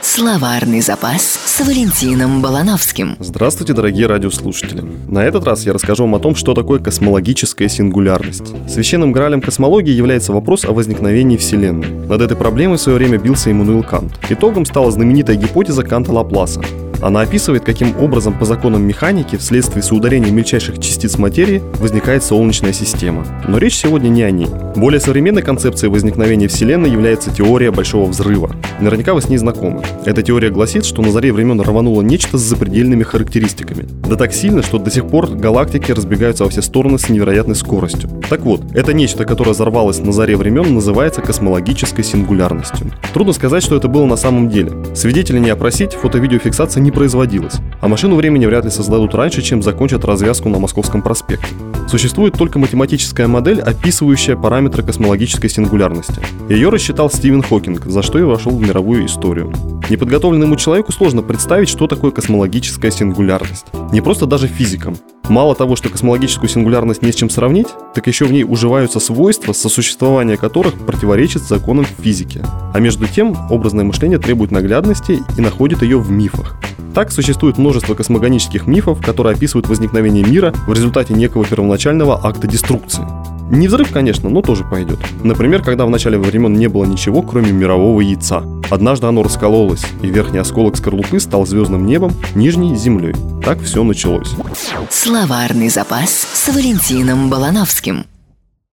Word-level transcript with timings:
Словарный 0.00 0.80
запас 0.80 1.22
с 1.22 1.60
Валентином 1.60 2.40
Балановским. 2.40 3.16
Здравствуйте, 3.18 3.72
дорогие 3.72 4.06
радиослушатели. 4.06 4.84
На 5.08 5.24
этот 5.24 5.44
раз 5.44 5.64
я 5.64 5.72
расскажу 5.72 6.04
вам 6.04 6.14
о 6.14 6.20
том, 6.20 6.34
что 6.34 6.54
такое 6.54 6.78
космологическая 6.78 7.68
сингулярность. 7.68 8.52
Священным 8.68 9.12
гралем 9.12 9.40
космологии 9.40 9.92
является 9.92 10.32
вопрос 10.32 10.64
о 10.64 10.72
возникновении 10.72 11.36
Вселенной. 11.36 11.88
Над 12.06 12.20
этой 12.20 12.36
проблемой 12.36 12.78
в 12.78 12.80
свое 12.80 12.98
время 12.98 13.18
бился 13.18 13.50
Иммануил 13.50 13.82
Кант. 13.82 14.12
Итогом 14.28 14.64
стала 14.66 14.90
знаменитая 14.90 15.36
гипотеза 15.36 15.82
Канта 15.82 16.12
Лапласа. 16.12 16.62
Она 17.02 17.22
описывает, 17.22 17.64
каким 17.64 17.98
образом 17.98 18.32
по 18.38 18.44
законам 18.44 18.82
механики 18.82 19.34
вследствие 19.34 19.82
соударения 19.82 20.30
мельчайших 20.30 20.78
частиц 20.78 21.18
материи 21.18 21.60
возникает 21.80 22.22
Солнечная 22.22 22.72
система. 22.72 23.26
Но 23.48 23.58
речь 23.58 23.76
сегодня 23.76 24.08
не 24.08 24.22
о 24.22 24.30
ней. 24.30 24.46
Более 24.76 25.00
современной 25.00 25.42
концепцией 25.42 25.90
возникновения 25.90 26.46
Вселенной 26.46 26.90
является 26.90 27.34
теория 27.34 27.72
Большого 27.72 28.08
Взрыва. 28.08 28.54
Наверняка 28.80 29.14
вы 29.14 29.20
с 29.20 29.28
ней 29.28 29.36
знакомы. 29.36 29.82
Эта 30.04 30.22
теория 30.22 30.50
гласит, 30.50 30.84
что 30.84 31.02
на 31.02 31.10
заре 31.10 31.32
времен 31.32 31.60
рвануло 31.60 32.02
нечто 32.02 32.38
с 32.38 32.42
запредельными 32.42 33.02
характеристиками. 33.02 33.84
Да 34.08 34.14
так 34.14 34.32
сильно, 34.32 34.62
что 34.62 34.78
до 34.78 34.90
сих 34.90 35.08
пор 35.08 35.26
галактики 35.26 35.90
разбегаются 35.90 36.44
во 36.44 36.50
все 36.50 36.62
стороны 36.62 37.00
с 37.00 37.08
невероятной 37.08 37.56
скоростью. 37.56 38.10
Так 38.30 38.42
вот, 38.42 38.62
это 38.74 38.92
нечто, 38.92 39.24
которое 39.24 39.50
взорвалось 39.50 39.98
на 39.98 40.12
заре 40.12 40.36
времен, 40.36 40.72
называется 40.72 41.20
космологической 41.20 42.04
сингулярностью. 42.04 42.92
Трудно 43.12 43.32
сказать, 43.32 43.64
что 43.64 43.74
это 43.74 43.88
было 43.88 44.06
на 44.06 44.16
самом 44.16 44.48
деле. 44.48 44.72
Свидетелей 44.94 45.40
не 45.40 45.50
опросить, 45.50 45.94
фото-видеофиксация 45.94 46.80
не 46.80 46.91
производилась, 46.92 47.54
а 47.80 47.88
машину 47.88 48.16
времени 48.16 48.46
вряд 48.46 48.64
ли 48.64 48.70
создадут 48.70 49.14
раньше, 49.14 49.42
чем 49.42 49.62
закончат 49.62 50.04
развязку 50.04 50.48
на 50.48 50.58
Московском 50.58 51.02
проспекте. 51.02 51.48
Существует 51.88 52.34
только 52.34 52.58
математическая 52.58 53.28
модель, 53.28 53.60
описывающая 53.60 54.36
параметры 54.36 54.82
космологической 54.82 55.48
сингулярности. 55.48 56.22
Ее 56.48 56.70
рассчитал 56.70 57.10
Стивен 57.10 57.42
Хокинг, 57.42 57.84
за 57.84 58.02
что 58.02 58.18
и 58.18 58.22
вошел 58.22 58.52
в 58.52 58.60
мировую 58.60 59.06
историю. 59.06 59.52
Неподготовленному 59.90 60.56
человеку 60.56 60.92
сложно 60.92 61.22
представить, 61.22 61.68
что 61.68 61.86
такое 61.86 62.10
космологическая 62.12 62.90
сингулярность. 62.90 63.66
Не 63.92 64.00
просто 64.00 64.26
даже 64.26 64.46
физикам. 64.46 64.96
Мало 65.28 65.54
того, 65.54 65.76
что 65.76 65.88
космологическую 65.88 66.48
сингулярность 66.48 67.02
не 67.02 67.12
с 67.12 67.14
чем 67.14 67.28
сравнить, 67.28 67.68
так 67.94 68.06
еще 68.06 68.24
в 68.24 68.32
ней 68.32 68.44
уживаются 68.44 69.00
свойства, 69.00 69.52
сосуществование 69.52 70.36
которых 70.36 70.74
противоречит 70.74 71.42
законам 71.42 71.84
физики. 71.84 72.42
А 72.72 72.80
между 72.80 73.06
тем, 73.06 73.36
образное 73.50 73.84
мышление 73.84 74.18
требует 74.18 74.50
наглядности 74.50 75.20
и 75.36 75.40
находит 75.40 75.82
ее 75.82 75.98
в 75.98 76.10
мифах. 76.10 76.56
Так 76.94 77.10
существует 77.10 77.58
множество 77.58 77.94
космогонических 77.94 78.66
мифов, 78.66 79.00
которые 79.00 79.34
описывают 79.34 79.66
возникновение 79.68 80.24
мира 80.24 80.52
в 80.66 80.72
результате 80.72 81.14
некого 81.14 81.44
первоначального 81.44 82.20
акта 82.22 82.46
деструкции. 82.46 83.02
Не 83.50 83.68
взрыв, 83.68 83.92
конечно, 83.92 84.30
но 84.30 84.40
тоже 84.40 84.64
пойдет. 84.64 84.98
Например, 85.22 85.62
когда 85.62 85.84
в 85.84 85.90
начале 85.90 86.18
времен 86.18 86.54
не 86.54 86.68
было 86.68 86.84
ничего, 86.84 87.22
кроме 87.22 87.52
мирового 87.52 88.00
яйца. 88.00 88.42
Однажды 88.70 89.06
оно 89.06 89.22
раскололось, 89.22 89.84
и 90.00 90.06
верхний 90.06 90.38
осколок 90.38 90.76
скорлупы 90.76 91.20
стал 91.20 91.46
звездным 91.46 91.86
небом, 91.86 92.12
нижний– 92.34 92.74
землей. 92.76 93.14
Так 93.44 93.60
все 93.60 93.84
началось. 93.84 94.30
Словарный 94.88 95.68
запас 95.68 96.10
с 96.10 96.48
Валентином 96.48 97.28
Балановским. 97.28 98.06